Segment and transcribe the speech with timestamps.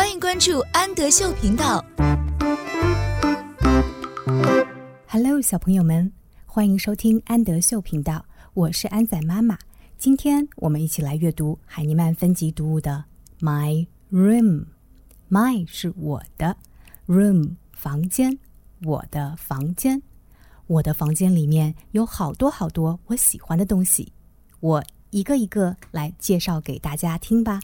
[0.00, 1.84] 欢迎关注安德秀频道。
[5.06, 6.10] Hello，小朋友们，
[6.46, 8.24] 欢迎收听安德秀频道，
[8.54, 9.58] 我是安仔妈妈。
[9.98, 13.04] 今天我们一起来阅读海尼曼分级读物的
[13.44, 14.64] 《My Room》。
[15.28, 16.56] My 是我的
[17.06, 18.38] ，Room 房间，
[18.84, 20.00] 我的房间。
[20.66, 24.14] 我的房间里面有好多好多我喜欢的东西，
[24.60, 27.60] 我一个一个来介绍给大家听吧。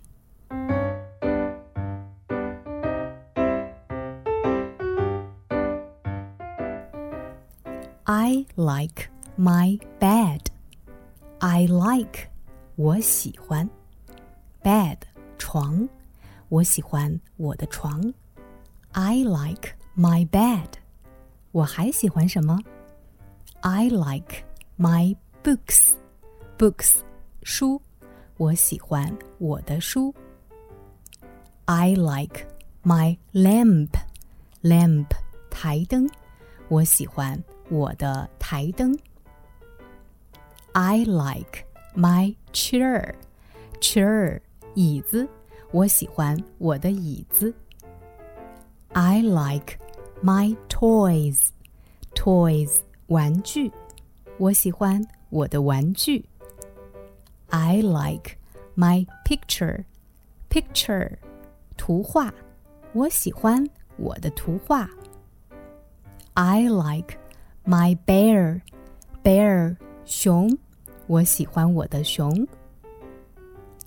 [8.05, 10.41] I like my bed.
[11.39, 12.29] I like
[12.75, 13.69] 我喜欢
[14.63, 14.97] bed
[15.37, 15.87] 床，
[16.49, 18.13] 我喜欢我的床。
[18.91, 20.67] I like my bed.
[21.51, 22.59] 我还喜欢什么？
[23.61, 24.43] I like
[24.77, 25.93] my books.
[26.57, 26.97] Books
[27.43, 27.81] 书，
[28.37, 30.13] 我喜欢我的书。
[31.65, 32.45] I like
[32.83, 33.89] my lamp.
[34.61, 35.07] Lamp
[35.49, 36.07] 台灯，
[36.67, 37.43] 我喜欢。
[37.69, 38.97] 我的台灯。
[40.73, 43.15] I like my chair.
[43.79, 44.39] Chair
[44.75, 45.27] 椅子，
[45.71, 47.53] 我喜欢我的椅子。
[48.93, 49.79] I like
[50.23, 51.47] my toys.
[52.13, 53.71] Toys 玩具，
[54.37, 56.25] 我喜欢我的玩具。
[57.49, 58.37] I like
[58.75, 59.85] my picture.
[60.49, 61.17] Picture
[61.77, 62.33] 图画，
[62.93, 63.67] 我喜欢
[63.97, 64.89] 我的图画。
[66.33, 67.17] I like
[67.68, 68.60] My bear,
[69.24, 70.56] bear 熊，
[71.08, 72.46] 我喜欢我的熊。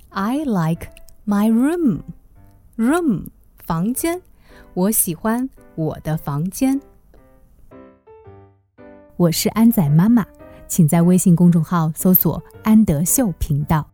[0.10, 0.90] I like
[1.26, 2.02] my room,
[2.76, 4.22] room 房间，
[4.74, 6.82] 我喜欢我的房间。
[9.16, 10.26] 我是安仔妈妈，
[10.68, 13.90] 请在微信公众号搜索“安德秀频道”。